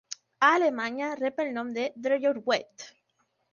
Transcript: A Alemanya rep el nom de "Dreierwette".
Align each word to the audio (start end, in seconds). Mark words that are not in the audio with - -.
A 0.45 0.47
Alemanya 0.59 1.09
rep 1.19 1.43
el 1.45 1.53
nom 1.59 1.71
de 1.77 1.85
"Dreierwette". 2.07 2.91